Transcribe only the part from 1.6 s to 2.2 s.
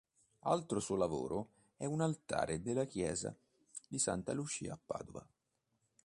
è un